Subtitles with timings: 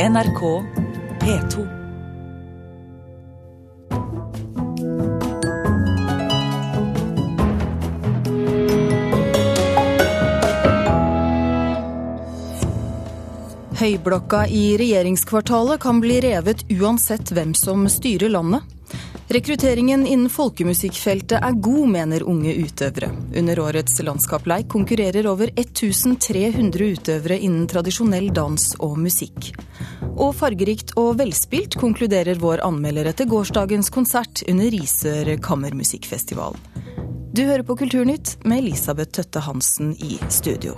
[0.00, 0.64] NRK
[1.20, 1.66] P2.
[13.76, 18.64] Høyblokka i regjeringskvartalet kan bli revet uansett hvem som styrer landet.
[19.30, 23.12] Rekrutteringen innen folkemusikkfeltet er god, mener unge utøvere.
[23.38, 29.52] Under årets landskapleik konkurrerer over 1300 utøvere innen tradisjonell dans og musikk.
[30.10, 36.58] Og fargerikt og velspilt, konkluderer vår anmelder etter gårsdagens konsert under Risør kammermusikkfestival.
[37.30, 40.74] Du hører på Kulturnytt med Elisabeth Tøtte Hansen i studio.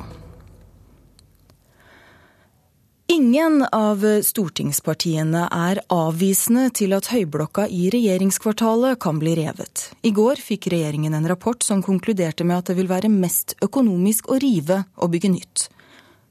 [3.12, 9.82] Ingen av stortingspartiene er avvisende til at Høyblokka i regjeringskvartalet kan bli revet.
[10.00, 14.30] I går fikk regjeringen en rapport som konkluderte med at det vil være mest økonomisk
[14.32, 15.66] å rive og bygge nytt.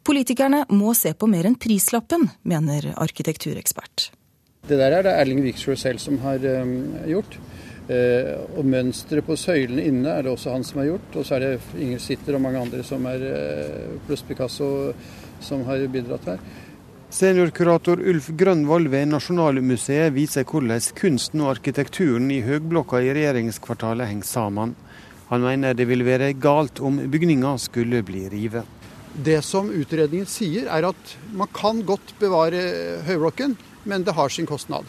[0.08, 4.10] Politikerne må se på mer enn prislappen, mener arkitekturekspert.
[4.66, 7.38] Det der er det Erling Wiksjø selv som har um, gjort.
[7.92, 11.14] Uh, og mønsteret på søylene inne er det også han som har gjort.
[11.14, 14.72] Og så er det Inger Sitter og mange andre som er uh, pluss Picasso
[15.46, 16.44] som har bidratt her.
[17.12, 24.30] Seniorkurator Ulf Grønvoll ved Nasjonalmuseet viser hvordan kunsten og arkitekturen i høgblokka i regjeringskvartalet henger
[24.30, 24.72] sammen.
[25.28, 28.64] Han mener det vil være galt om bygninga skulle bli rivet.
[29.12, 32.64] Det som utredningen sier, er at man kan godt bevare
[33.04, 34.88] høyblokken, men det har sin kostnad.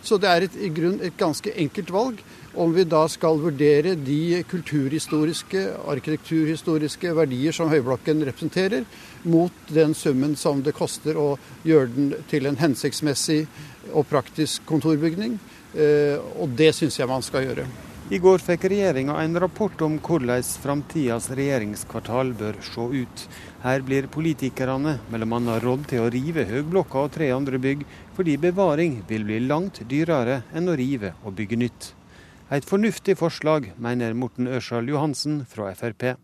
[0.00, 2.24] Så det er et, i grunn et ganske enkelt valg
[2.58, 5.62] om vi da skal vurdere de kulturhistoriske,
[5.94, 8.86] arkitekturhistoriske verdier som Høyblokken representerer,
[9.22, 11.28] mot den summen som det koster å
[11.66, 13.44] gjøre den til en hensiktsmessig
[13.92, 15.38] og praktisk kontorbygning.
[15.74, 17.68] Eh, og det syns jeg man skal gjøre.
[18.08, 23.24] I går fikk regjeringa en rapport om hvordan framtidas regjeringskvartal bør se ut.
[23.60, 25.58] Her blir politikerne bl.a.
[25.60, 27.84] rådd til å rive Høgblokka og tre andre bygg,
[28.16, 31.92] fordi bevaring vil bli langt dyrere enn å rive og bygge nytt.
[32.48, 36.14] Et fornuftig forslag, mener Morten Ørsal Johansen fra Frp.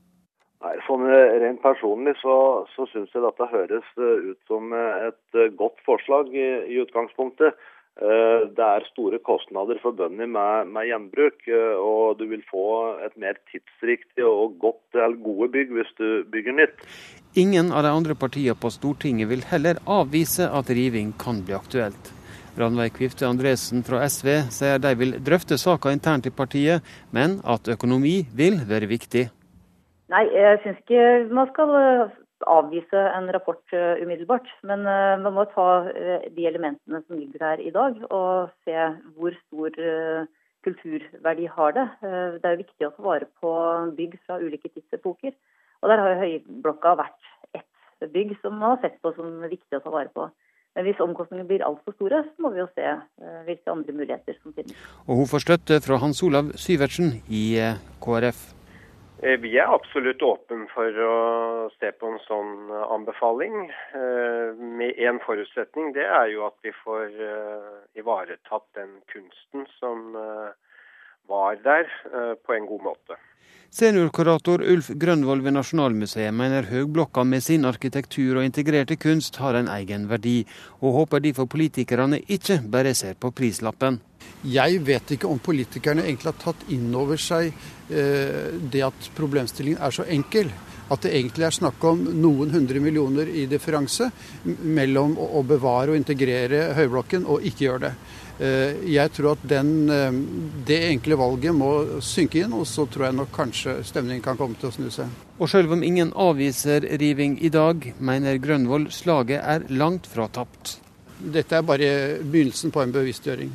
[0.65, 2.37] Nei, sånn eh, Rent personlig så,
[2.73, 7.61] så syns jeg dette høres eh, ut som eh, et godt forslag i, i utgangspunktet.
[7.95, 11.45] Det er store kostnader forbundet med, med gjenbruk,
[11.79, 12.65] og du vil få
[13.07, 16.83] et mer tidsriktig og godt, eller gode bygg hvis du bygger nytt.
[17.39, 22.11] Ingen av de andre partiene på Stortinget vil heller avvise at riving kan bli aktuelt.
[22.59, 27.67] Ranveig Kvifte Andresen fra SV sier de vil drøfte saka internt i partiet, men at
[27.75, 29.25] økonomi vil være viktig.
[30.13, 31.05] Nei, jeg syns ikke
[31.35, 32.13] man skal eh,
[32.55, 34.47] avvise en rapport eh, umiddelbart.
[34.69, 35.67] Men eh, man må ta
[36.37, 38.87] de elementene som ligger her i dag, og se
[39.17, 39.81] hvor stor
[40.65, 41.89] kulturverdi har det.
[42.41, 43.51] Det er viktig å ta vare på
[43.99, 45.35] bygg fra ulike tidsepoker.
[45.83, 49.83] Og der har Høyblokka vært ett bygg som man har sett på som viktig å
[49.85, 50.31] ta vare på.
[50.75, 54.37] Men hvis omkostningene blir altfor store, så må vi jo se eh, hvilke andre muligheter
[54.41, 54.75] som finnes.
[55.07, 58.41] Og hun får støtte fra Hans Olav Syvertsen i eh, KrF.
[59.23, 61.15] Eh, vi er absolutt åpne for å
[61.79, 63.55] se på en sånn anbefaling.
[64.81, 67.15] Med én forutsetning, det er jo at vi får
[67.95, 70.11] ivaretatt den kunsten som
[71.29, 71.89] var der,
[72.47, 73.21] på en god måte.
[73.75, 79.67] Seniorkurator Ulf Grønvoll ved Nasjonalmuseet mener Høgblokka med sin arkitektur og integrerte kunst har en
[79.75, 80.45] egen verdi,
[80.79, 83.99] og håper derfor politikerne ikke bare ser på prislappen.
[84.47, 89.83] Jeg vet ikke om politikerne egentlig har tatt inn over seg eh, det at problemstillingen
[89.83, 90.55] er så enkel.
[90.95, 94.07] At det egentlig er snakk om noen hundre millioner i differanse
[94.45, 97.95] mellom å bevare og integrere Høyblokken og ikke gjøre det.
[98.43, 100.13] Eh, jeg tror at den, eh,
[100.67, 104.59] det enkle valget må synke inn, og så tror jeg nok kanskje stemningen kan komme
[104.59, 105.07] til å snu seg.
[105.39, 110.79] Og selv om ingen avviser riving i dag, mener Grønvoll slaget er langt fra tapt.
[111.19, 113.53] Dette er bare begynnelsen på en bevisstgjøring.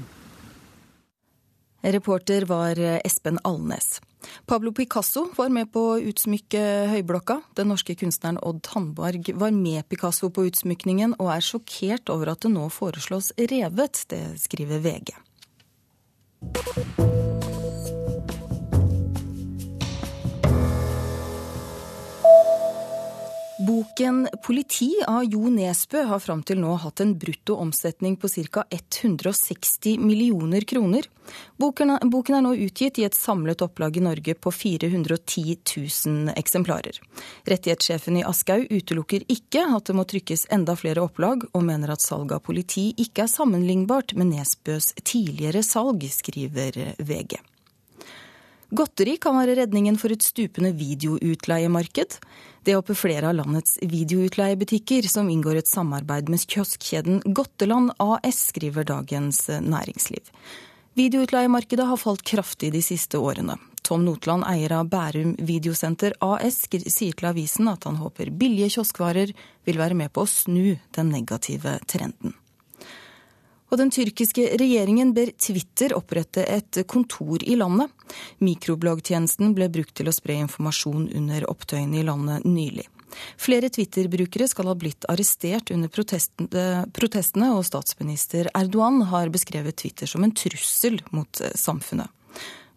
[1.81, 3.99] Reporter var Espen Alnes.
[4.45, 7.39] Pablo Picasso var med på å utsmykke Høyblokka.
[7.55, 12.43] Den norske kunstneren Odd Tandberg var med Picasso på utsmykningen, og er sjokkert over at
[12.43, 14.03] det nå foreslås revet.
[14.11, 15.15] Det skriver VG.
[23.69, 28.63] Boken 'Politi' av Jo Nesbø har fram til nå hatt en brutto omsetning på ca.
[28.73, 31.05] 160 millioner kroner.
[31.61, 36.97] Boken, er nå utgitt i et samlet opplag i Norge på 410 000 eksemplarer.
[37.45, 42.01] Rettighetssjefen i Aschhaug utelukker ikke at det må trykkes enda flere opplag, og mener at
[42.01, 47.37] salget av politi ikke er sammenlignbart med Nesbøs tidligere salg, skriver VG.
[48.69, 52.17] Godteri kan være redningen for et stupende videoutleiemarked.
[52.69, 58.85] Det håper flere av landets videoutleiebutikker, som inngår et samarbeid med kioskkjeden Godteland AS, skriver
[58.85, 60.29] Dagens Næringsliv.
[60.93, 63.55] Videoutleiemarkedet har falt kraftig de siste årene.
[63.81, 69.33] Tom Notland, eier av Bærum Videosenter AS, sier til avisen at han håper billige kioskvarer
[69.65, 72.37] vil være med på å snu den negative trenden.
[73.69, 77.91] Og den tyrkiske regjeringen ber Twitter opprette et kontor i landet.
[78.41, 82.87] Mikrobloggtjenesten ble brukt til å spre informasjon under opptøyene i landet nylig.
[83.41, 90.25] Flere Twitter-brukere skal ha blitt arrestert under protestene, og statsminister Erdogan har beskrevet Twitter som
[90.25, 92.09] en trussel mot samfunnet.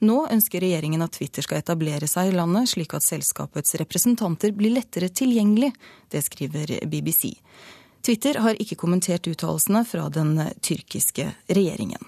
[0.03, 4.75] Nå ønsker regjeringen at Twitter skal etablere seg i landet, slik at selskapets representanter blir
[4.75, 5.71] lettere tilgjengelig.
[6.11, 7.37] Det skriver BBC.
[8.03, 12.03] Twitter har ikke kommentert uttalelsene fra den tyrkiske regjeringen.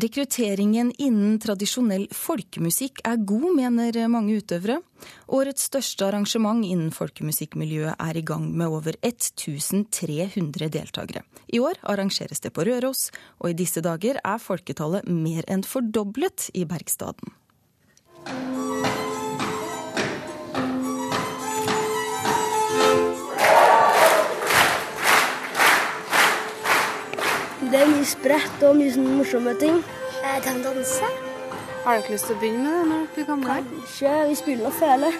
[0.00, 4.78] Rekrutteringen innen tradisjonell folkemusikk er god, mener mange utøvere.
[5.34, 11.24] Årets største arrangement innen folkemusikkmiljøet er i gang med over 1300 deltakere.
[11.52, 13.10] I år arrangeres det på Røros,
[13.42, 17.34] og i disse dager er folketallet mer enn fordoblet i Bergstaden.
[27.70, 29.76] Det er mye sprett og mye sånn morsomme ting.
[30.18, 31.06] Jeg kan danse.
[31.84, 33.68] Har du ikke lyst til å begynne med det når du blir gammel?
[33.70, 34.14] Kanskje.
[34.26, 35.12] Vi spiller nå fele.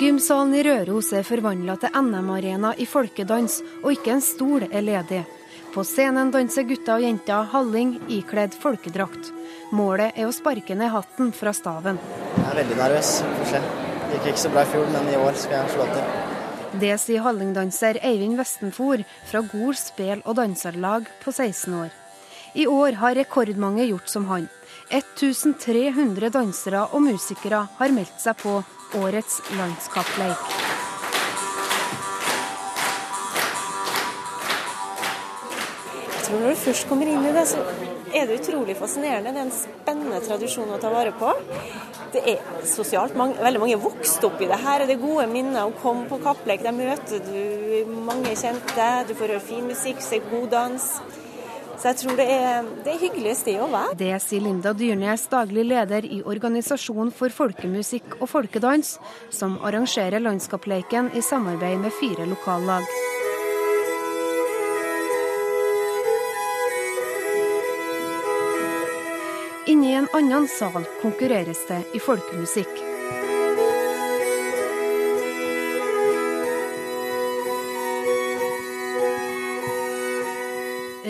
[0.00, 5.22] Gymsalen i Røros er forvandla til NM-arena i folkedans, og ikke en stol er ledig.
[5.76, 9.32] På scenen danser gutter og jenter halling ikledd folkedrakt.
[9.76, 12.00] Målet er å sparke ned hatten fra staven.
[12.36, 13.16] Jeg er veldig nervøs.
[13.38, 13.64] Får se.
[14.04, 16.23] Det gikk ikke så bra i fjor, men i år skal jeg slå til.
[16.80, 21.92] Det sier hallingdanser Eivind Vestenfor fra Gol spel- og danserlag på 16 år.
[22.54, 24.48] I år har rekordmange gjort som han.
[24.90, 28.58] 1300 dansere og musikere har meldt seg på
[28.98, 30.63] årets landskappleik.
[36.34, 37.62] Tror Når du først kommer inn i det, så
[38.14, 39.32] er det utrolig fascinerende.
[39.32, 41.32] Det er en spennende tradisjon å ta vare på.
[42.14, 43.16] Det er sosialt.
[43.18, 44.86] Mange, veldig mange vokste opp i det her.
[44.86, 46.62] Det er gode minner å komme på kappleik.
[46.64, 48.88] Der møter du mange kjente.
[49.08, 50.88] Du får høre fin musikk, se god dans.
[51.74, 53.96] Så jeg tror det er, det er hyggelig sted å være.
[53.98, 58.94] Det sier Linda Dyrnes, daglig leder i Organisasjon for folkemusikk og folkedans,
[59.34, 62.86] som arrangerer landskapsleiken i samarbeid med fire lokallag.
[69.66, 72.82] Inne i en annen sal konkurreres det i folkemusikk.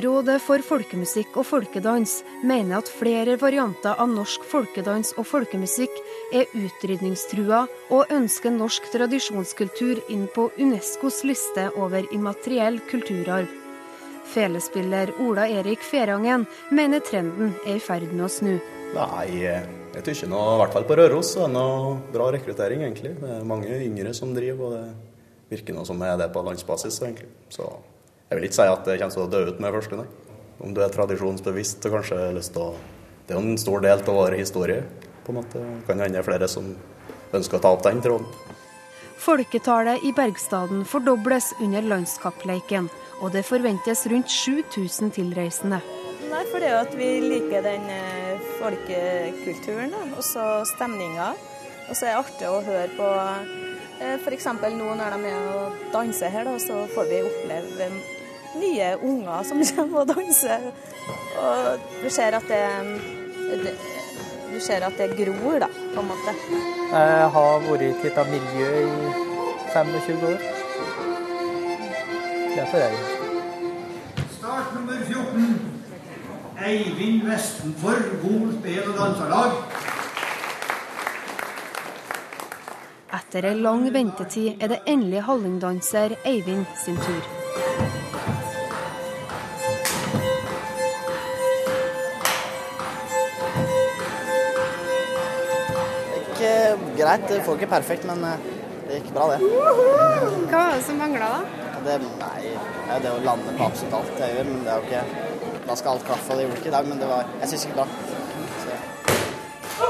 [0.05, 5.99] Rådet for folkemusikk og folkedans mener at flere varianter av norsk folkedans og folkemusikk
[6.35, 13.64] er utrydningstrua, og ønsker norsk tradisjonskultur inn på Unescos liste over immateriell kulturarv.
[14.33, 18.55] Felespiller Ola Erik Ferangen mener trenden er i ferd med å snu.
[18.95, 23.15] Nei, jeg tykker nå, i hvert fall på Røros, er det noe bra rekruttering, egentlig.
[23.21, 27.01] Det er mange yngre som driver, og det virker noe som er det på landsbasis,
[27.03, 27.31] egentlig.
[27.53, 27.67] Så
[28.31, 30.09] jeg vil ikke si at det kommer til å dø ut med første, nei.
[30.65, 32.75] Om du er tradisjonsbevisst og kanskje har lyst til å
[33.25, 34.83] Det er jo en stor del av vår historie,
[35.25, 35.57] på en måte.
[35.57, 36.67] Det kan hende flere som
[37.33, 38.27] ønsker å ta opp den tråden.
[39.25, 42.91] Folketallet i Bergstaden fordobles under landskappleiken,
[43.25, 45.79] og det forventes rundt 7000 tilreisende.
[46.29, 47.87] Nei, fordi at vi liker den
[48.59, 51.31] folkekulturen og så stemninga.
[51.89, 53.09] Og så er det artig å høre på
[54.25, 54.51] f.eks.
[54.77, 57.91] nå når de er og danser her, da, så får vi oppleve
[58.61, 60.69] nye unger som kommer og danser.
[61.41, 62.65] Og du ser at det,
[63.65, 63.77] det
[64.55, 66.35] du ser at det gror, da, på en måte.
[66.93, 69.13] Jeg har vært i et lite miljø i
[69.73, 70.45] 25 år.
[72.55, 72.99] Derfor er jeg
[74.39, 75.71] Start nummer 14.
[76.67, 79.57] Eivind Vestenfor, Gol spel- og danserlag.
[83.15, 87.44] Etter ei lang ventetid er det endelig hallingdanser Eivind sin tur.
[97.05, 97.29] Greit.
[97.31, 98.25] Det får ikke perfekt, men
[98.89, 99.39] det gikk bra, det.
[100.51, 101.71] Hva var det som mangla, da?
[101.85, 104.81] Det, nei, det er det å lande på absolutt alt jeg gjør, men det er
[104.81, 105.03] jo ikke
[105.65, 106.83] Da skal alt klaffe, og det gjorde ikke det.
[106.89, 107.87] men det var Jeg syns det gikk bra.
[108.65, 109.85] Så.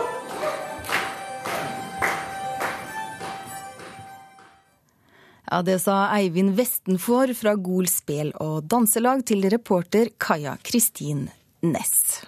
[5.50, 11.28] Ja, Det sa Eivind Vestenfor fra Gol spel og danselag til reporter Kaja Kristin
[11.62, 12.24] Næss.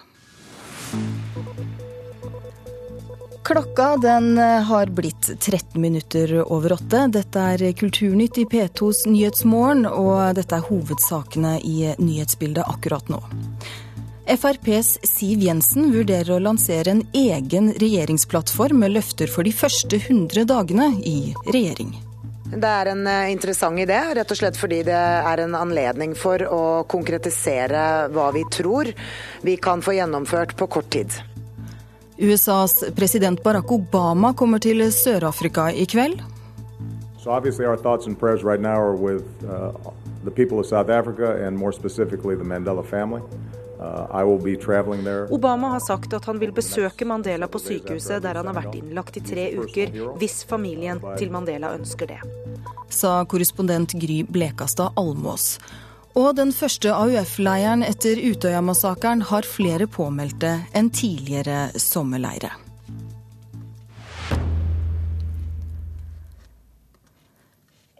[3.47, 7.05] Klokka den har blitt 13 minutter over åtte.
[7.07, 13.21] Dette er Kulturnytt i P2s Nyhetsmorgen, og dette er hovedsakene i nyhetsbildet akkurat nå.
[14.27, 20.43] FrPs Siv Jensen vurderer å lansere en egen regjeringsplattform med løfter for de første 100
[20.51, 21.95] dagene i regjering.
[22.51, 26.43] Det er en eh, interessant idé, rett og slett fordi det er en anledning for
[26.51, 26.61] å
[26.91, 28.91] konkretisere hva vi tror
[29.47, 31.15] vi kan få gjennomført på kort tid.
[32.17, 36.21] USAs president Barack Obama kommer til Sør-Afrika i kveld.
[37.19, 39.71] So obviously our thoughts and prayers right now are with uh,
[40.23, 43.21] the people of South Africa and more specifically the Mandela family.
[43.79, 48.75] Uh, Obama har sagt at han vil besøke Mandela på sykehuset der han har vært
[48.75, 52.17] innlagt i tre uker, hvis familien til Mandela ønsker det.
[52.89, 55.59] Sa korrespondent Gry Blekastad Almås.
[56.17, 62.55] Og den første AUF-leiren etter Utøya-massakren har flere påmeldte enn tidligere sommerleire.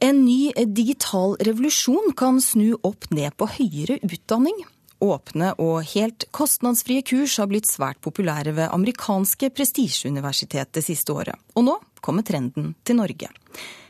[0.02, 4.66] En ny digital revolusjon kan snu opp ned på høyere utdanning.
[5.04, 11.38] Åpne og helt kostnadsfrie kurs har blitt svært populære ved amerikanske prestisjeuniversitet det siste året.
[11.54, 13.30] Og nå kommer trenden til Norge.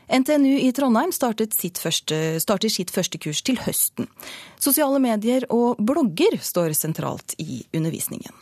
[0.08, 4.08] NTNU i Trondheim sitt første, starter sitt første kurs til høsten.
[4.56, 8.32] Sosiale medier og blogger står sentralt i undervisningen.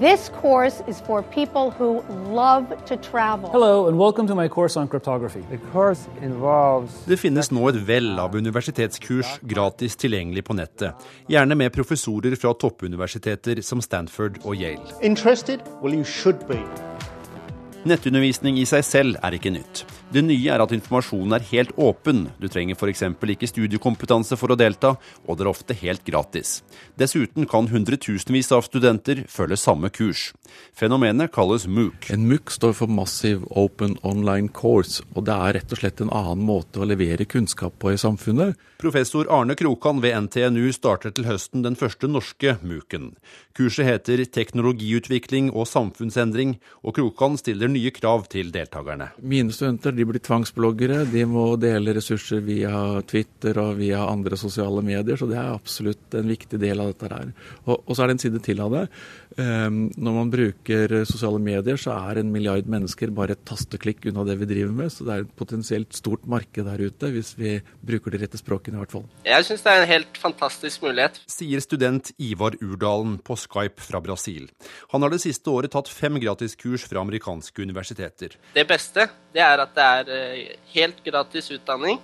[0.00, 2.00] This course is for people who
[2.32, 3.50] love to travel.
[3.50, 5.42] Hello and welcome to my course on cryptography.
[5.50, 10.96] The course involves Det finnes nå et vell av universitetskurs gratis tilgjengelig på nettet.
[11.28, 14.96] Gjerne med professorer fra toppuniversiteter som Stanford og Yale.
[15.02, 15.60] Interested?
[15.82, 16.62] Well, you should be.
[17.84, 19.84] Nettundervisning i seg selv er ikke nytt.
[20.14, 22.28] Det nye er at informasjonen er helt åpen.
[22.38, 23.02] Du trenger f.eks.
[23.34, 24.92] ikke studiekompetanse for å delta,
[25.26, 26.60] og det er ofte helt gratis.
[26.94, 30.28] Dessuten kan hundretusenvis av studenter følge samme kurs.
[30.78, 32.12] Fenomenet kalles MOOC.
[32.14, 36.14] En MOOC står for Massive Open Online Course, og det er rett og slett en
[36.14, 38.54] annen måte å levere kunnskap på i samfunnet.
[38.78, 43.14] Professor Arne Krokan ved NTNU starter til høsten den første norske MOOC-en.
[43.56, 49.10] Kurset heter Teknologiutvikling og samfunnsendring, og Krokan stiller nye krav til deltakerne.
[49.18, 51.02] Mine studenter de blir tvangsbloggere.
[51.10, 56.16] De må dele ressurser via Twitter og via andre sosiale medier, så det er absolutt
[56.18, 57.34] en viktig del av dette her.
[57.66, 58.86] Og, og så er det en side til av det.
[59.34, 64.22] Um, når man bruker sosiale medier, så er en milliard mennesker bare et tasteklikk unna
[64.28, 67.56] det vi driver med, så det er et potensielt stort marked der ute, hvis vi
[67.82, 69.08] bruker de rette språkene i hvert fall.
[69.26, 71.18] Jeg syns det er en helt fantastisk mulighet.
[71.30, 74.46] Sier student Ivar Urdalen på Skype fra Brasil.
[74.94, 78.38] Han har det siste året tatt fem gratiskurs fra amerikanske universiteter.
[78.54, 82.00] Det beste det er at det er eh, helt gratis utdanning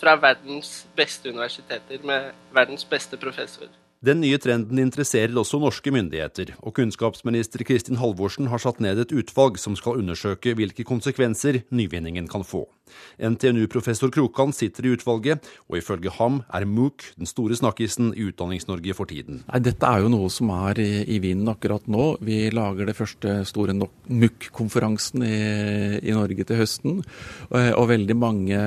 [0.00, 3.68] fra verdens beste universiteter med verdens beste professor.
[4.04, 9.14] Den nye trenden interesserer også norske myndigheter, og kunnskapsminister Kristin Halvorsen har satt ned et
[9.16, 12.66] utvalg som skal undersøke hvilke konsekvenser nyvinningen kan få.
[13.16, 18.96] NTNU-professor Krokan sitter i utvalget, og ifølge ham er MOOC den store snakkisen i Utdannings-Norge
[18.96, 19.42] for tiden.
[19.46, 22.08] Nei, dette er jo noe som er i, i vinden akkurat nå.
[22.24, 25.36] Vi lager det første store MOOC-konferansen i,
[26.02, 27.02] i, Norge til høsten.
[27.50, 28.62] Og, og veldig mange,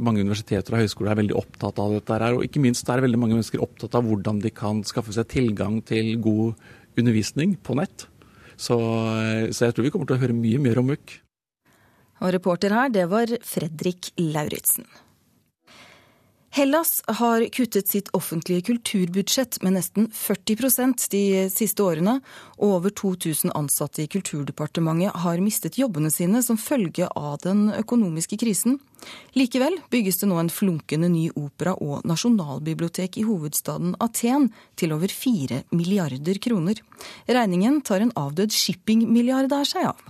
[0.00, 2.20] mange, universiteter og høyskoler er veldig opptatt av dette.
[2.20, 5.28] her, Og ikke minst er veldig mange mennesker opptatt av hvordan de kan skaffe seg
[5.30, 6.54] tilgang til god
[6.98, 8.08] undervisning på nett.
[8.60, 11.20] Så, så jeg tror vi kommer til å høre mye mer om MOOC.
[12.20, 14.88] Og reporter her, det var Fredrik Lauritzen.
[16.52, 22.16] Hellas har kuttet sitt offentlige kulturbudsjett med nesten 40% de siste årene,
[22.58, 28.40] og over 2000 ansatte i Kulturdepartementet har mistet jobbene sine som følge av den økonomiske
[28.42, 28.80] krisen.
[29.38, 35.06] Likevel bygges det nå en flunkende ny opera og nasjonalbibliotek i hovedstaden Aten til over
[35.06, 36.82] 4 milliarder kroner.
[37.30, 40.02] Regningen tar en avdød shippingmilliardær seg av.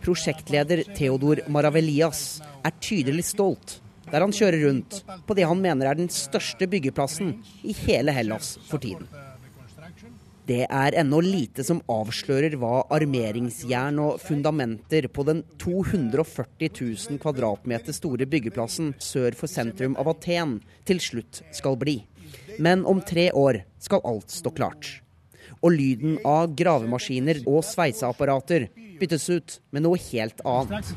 [0.00, 2.24] Prosjektleder Theodor Maravelias
[2.64, 3.80] er tydelig stolt
[4.10, 8.56] der han kjører rundt på det han mener er den største byggeplassen i hele Hellas
[8.68, 9.06] for tiden.
[10.50, 17.94] Det er ennå lite som avslører hva armeringsjern og fundamenter på den 240 000 kvadratmeter
[17.94, 22.00] store byggeplassen sør for sentrum av Aten til slutt skal bli.
[22.58, 24.96] Men om tre år skal alt stå klart
[25.60, 28.68] og lyden av gravemaskiner og sveiseapparater
[29.00, 30.92] byttes ut med noe helt annet.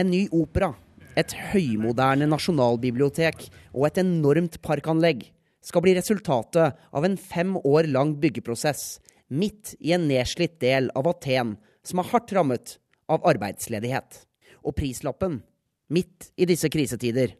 [0.00, 0.72] En ny opera,
[1.18, 3.44] et høymoderne nasjonalbibliotek
[3.74, 5.28] og et enormt parkanlegg
[5.64, 8.98] skal bli resultatet av en fem år lang byggeprosess
[9.30, 11.54] midt i en nedslitt del av Aten
[11.86, 12.76] som er hardt rammet
[13.10, 14.24] av arbeidsledighet.
[14.66, 15.40] Og prislappen,
[15.88, 17.32] midt i disse krisetider,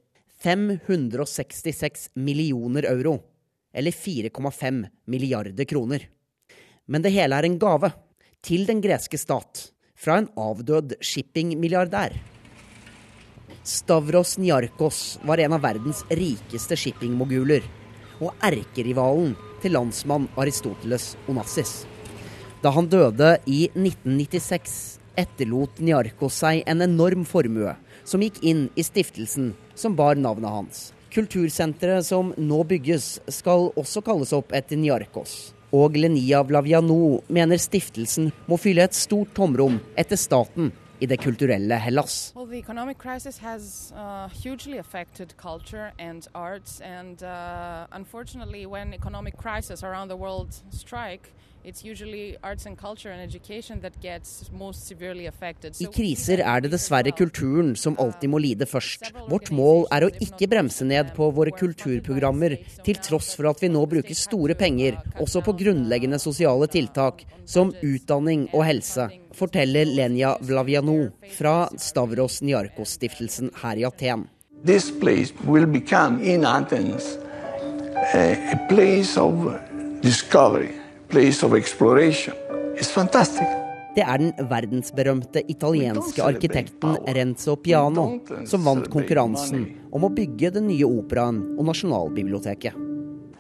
[0.43, 3.21] 566 millioner euro.
[3.73, 6.09] Eller 4,5 milliarder kroner.
[6.87, 7.93] Men det hele er en gave
[8.43, 9.69] til den greske stat
[10.01, 12.17] fra en avdød shippingmilliardær.
[13.63, 17.67] Stavros Niarkos var en av verdens rikeste shippingmoguler
[18.21, 21.85] og erkerivalen til landsmann Aristoteles Onassis.
[22.65, 28.85] Da han døde i 1996, etterlot Niarkos seg en enorm formue, som gikk inn i
[28.85, 30.83] stiftelsen som bar navnet hans.
[31.11, 35.55] Kultursenteret som nå bygges, skal også kalles opp etter Niarkos.
[35.75, 40.71] Og Lenia Vlaviano mener stiftelsen må fylle et stort tomrom etter staten
[41.01, 42.33] i det kulturelle Hellas.
[42.37, 42.47] Well,
[43.39, 44.29] has uh,
[45.99, 47.87] and arts, and uh,
[51.65, 53.81] unfortunately, when economic crises around the world strike, it's usually arts and culture and education
[53.81, 55.77] that gets most severely affected.
[55.81, 59.13] I kriser er det dessverre kulturen som alltid må lide først.
[59.29, 63.69] Vårt mål er å ikke bremse ned på våre kulturprogrammer, til tross for at vi
[63.69, 70.37] nå bruker store penger også på grunnleggende sosiale tiltak som utdanning og helse, forteller Lenya
[70.41, 74.29] Vlaviano fra Stavros Niarkos-stiftelsen her i Aten.
[74.65, 77.17] This place will become in Athens
[78.13, 79.59] a place of
[80.01, 80.80] discovery,
[81.11, 82.35] place of exploration.
[82.77, 83.47] It's fantastic.
[83.95, 88.05] Det er den verdensberømte italienske arkitekten Renzo Piano
[88.47, 92.90] som vant konkurransen om å bygge den nye operaen og Nasjonalbiblioteket.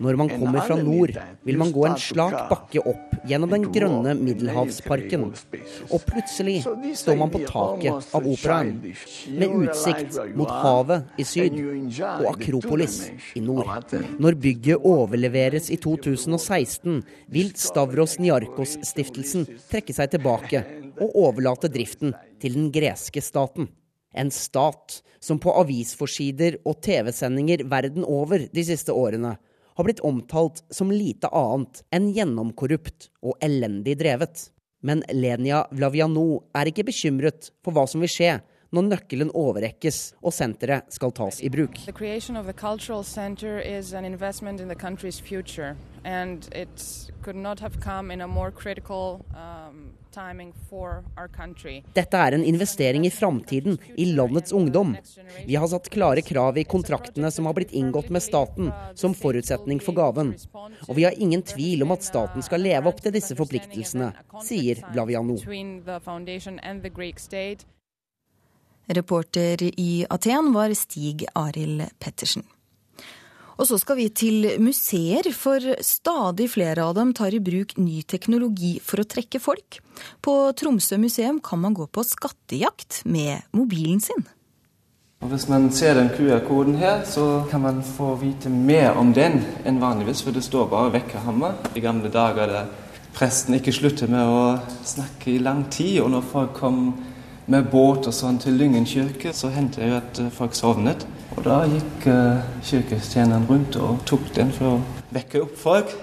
[0.00, 1.12] Når man kommer fra nord,
[1.44, 5.26] vil man gå en slak bakke opp gjennom den grønne Middelhavsparken.
[5.92, 6.62] Og plutselig
[6.96, 8.70] står man på taket av operaen,
[9.36, 11.58] med utsikt mot havet i syd
[12.14, 12.96] og Akropolis
[13.36, 13.68] i nord.
[14.16, 20.64] Når bygget overleveres i 2016, vil Stavros Niarkos-stiftelsen trekke seg tilbake
[20.96, 23.68] og overlate driften til den greske staten.
[24.16, 29.36] En stat som på avisforsider og TV-sendinger verden over de siste årene
[29.80, 34.50] har blitt omtalt som lite annet enn gjennomkorrupt og elendig drevet.
[34.84, 38.38] Men Lenia Vlaviano er ikke bekymret for hva som vil skje
[38.70, 41.80] når nøkkelen overrekkes og senteret skal tas i bruk.
[45.26, 45.74] Future,
[48.60, 49.80] critical um,
[50.12, 51.80] timing for our country.
[51.94, 54.96] Dette er en investering i framtiden, i landets ungdom.
[55.46, 59.80] Vi har satt klare krav i kontraktene som har blitt inngått med staten, som forutsetning
[59.80, 60.34] for gaven.
[60.88, 64.12] Og vi har ingen tvil om at staten skal leve opp til disse forpliktelsene,
[64.44, 65.38] sier Vlaviano.
[65.40, 67.66] Between the foundation and the Greek state.
[68.90, 72.42] Reporter i Aten var Stig Arild Pettersen.
[73.60, 78.00] Og så skal vi til museer, for stadig flere av dem tar i bruk ny
[78.08, 79.82] teknologi for å trekke folk.
[80.24, 84.24] På Tromsø museum kan man gå på skattejakt med mobilen sin.
[85.20, 89.42] Og hvis man ser den QR-koden her, så kan man få vite mer om den
[89.68, 91.76] enn vanligvis, for det står bare 'vekkerhammer'.
[91.76, 92.66] I gamle dager der
[93.12, 96.94] presten ikke sluttet med å snakke i lang tid, og når folk kom
[97.46, 101.04] med båt og sånn til Lyngen kirke, så hendte det jo at folk sovnet.
[101.36, 105.94] Og da gikk uh, kirketjeneren rundt og tok den for å vekke opp folk.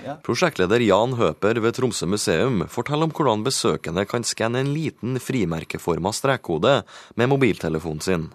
[0.00, 0.16] Ja.
[0.24, 6.12] Prosjektleder Jan Høper ved Tromsø museum forteller om hvordan besøkende kan skanne en liten frimerkeforma
[6.16, 6.78] strekkode
[7.20, 8.30] med mobiltelefonen sin.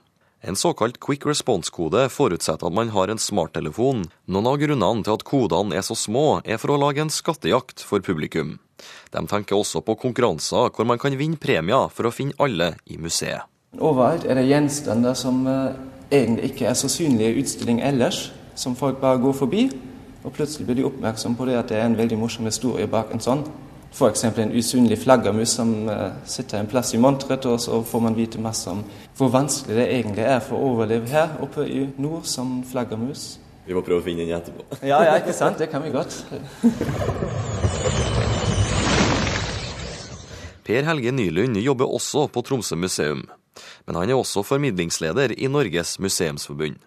[0.45, 4.03] En såkalt quick response-kode forutsetter at man har en smarttelefon.
[4.29, 7.81] Noen av grunnene til at kodene er så små, er for å lage en skattejakt
[7.81, 8.59] for publikum.
[9.09, 12.99] De tenker også på konkurranser hvor man kan vinne premier for å finne alle i
[13.01, 13.49] museet.
[13.81, 15.73] Overalt er det gjenstander som uh,
[16.11, 19.69] egentlig ikke er så synlige i utstilling ellers, som folk bare går forbi.
[20.23, 23.13] Og plutselig blir de oppmerksom på det at det er en veldig morsom historie bak
[23.13, 23.45] en sånn.
[23.95, 24.23] F.eks.
[24.25, 28.41] en usynlig flaggermus som uh, sitter en plass i monteret, og så får man vite
[28.43, 28.81] masse om
[29.15, 33.37] hvor vanskelig det egentlig er for å overleve her oppe i nord som flaggermus.
[33.65, 34.65] Vi må prøve å finne den etterpå.
[34.91, 35.61] ja, ja, ikke sant?
[35.61, 36.25] Det kan vi godt.
[40.65, 43.23] Per Helge Nylund jobber også på Tromsø museum,
[43.85, 46.81] men han er også formidlingsleder i Norges museumsforbund.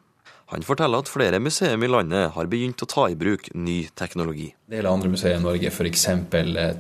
[0.49, 4.47] Han forteller at flere museer i landet har begynt å ta i bruk ny teknologi.
[4.71, 6.07] En del andre museer i Norge, f.eks.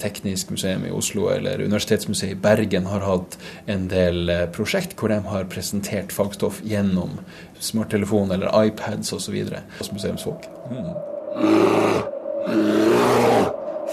[0.01, 3.37] Teknisk museum i Oslo eller Universitetsmuseet i Bergen, har hatt
[3.68, 7.20] en del prosjekt hvor de har presentert fagstoff gjennom
[7.61, 9.37] smarttelefon eller iPads osv.
[9.77, 10.48] hos museumsfolk.
[10.72, 10.96] Mm.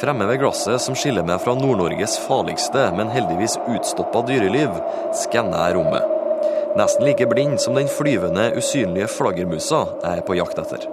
[0.06, 4.76] Fremme ved glasset som skiller meg fra Nord-Norges farligste, men heldigvis utstoppa dyreliv,
[5.18, 6.12] skanner jeg rommet.
[6.78, 10.86] Nesten like blind som den flyvende, usynlige flaggermusa jeg er på jakt etter.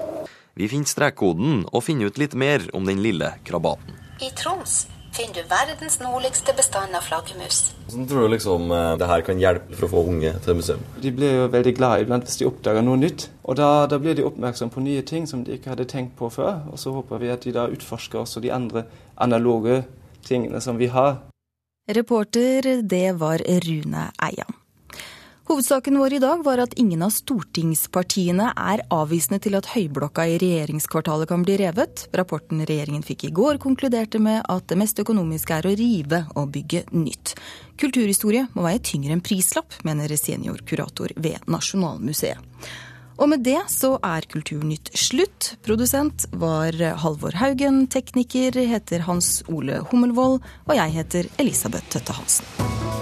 [0.56, 4.00] Vi finner strekkoden og finner ut litt mer om den lille krabaten.
[4.24, 7.58] I Troms finner du verdens nordligste bestand av flaggermus.
[7.86, 10.86] Hvordan tror du liksom eh, det her kan hjelpe for å få unge til museum?
[11.04, 13.28] De blir jo veldig glad iblant hvis de oppdager noe nytt.
[13.44, 16.30] Og da, da blir de oppmerksom på nye ting som de ikke hadde tenkt på
[16.32, 16.64] før.
[16.72, 18.86] Og så håper vi at de da utforsker også de andre
[19.20, 19.82] analoge
[20.24, 21.20] tingene som vi har.
[21.90, 24.46] Reporter, det var Rune Eia.
[25.44, 30.36] Hovedsaken vår i dag var at ingen av stortingspartiene er avvisende til at høyblokka i
[30.38, 32.04] regjeringskvartalet kan bli revet.
[32.14, 36.54] Rapporten regjeringen fikk i går konkluderte med at det mest økonomiske er å rive og
[36.54, 37.34] bygge nytt.
[37.74, 42.70] Kulturhistorie må veie tyngre enn prislapp, mener seniorkurator ved Nasjonalmuseet.
[43.18, 45.56] Og med det så er Kulturnytt slutt.
[45.66, 53.01] Produsent var Halvor Haugen, tekniker heter Hans Ole Hummelvold, og jeg heter Elisabeth Tøtte Hansen.